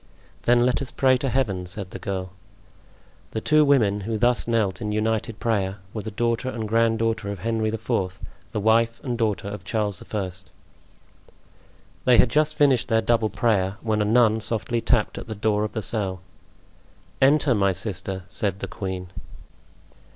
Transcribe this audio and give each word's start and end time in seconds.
"Then 0.45 0.65
let 0.65 0.81
us 0.81 0.91
pray 0.91 1.15
to 1.17 1.29
Heaven," 1.29 1.67
said 1.67 1.91
the 1.91 1.99
girl. 1.99 2.31
The 3.33 3.39
two 3.39 3.63
women 3.63 4.01
who 4.01 4.17
thus 4.17 4.47
knelt 4.47 4.81
in 4.81 4.91
united 4.91 5.39
prayer 5.39 5.77
were 5.93 6.01
the 6.01 6.09
daughter 6.09 6.49
and 6.49 6.67
grand 6.67 6.97
daughter 6.97 7.29
of 7.29 7.37
Henry 7.37 7.69
IV., 7.69 8.19
the 8.51 8.59
wife 8.59 8.99
and 9.03 9.15
daughter 9.15 9.47
of 9.47 9.63
Charles 9.63 10.01
I. 10.11 10.31
They 12.05 12.17
had 12.17 12.31
just 12.31 12.55
finished 12.55 12.87
their 12.87 13.01
double 13.03 13.29
prayer, 13.29 13.77
when 13.83 14.01
a 14.01 14.05
nun 14.05 14.39
softly 14.41 14.81
tapped 14.81 15.19
at 15.19 15.27
the 15.27 15.35
door 15.35 15.63
of 15.63 15.73
the 15.73 15.83
cell. 15.83 16.21
"Enter, 17.21 17.53
my 17.53 17.71
sister," 17.71 18.23
said 18.27 18.57
the 18.59 18.67
queen. 18.67 19.09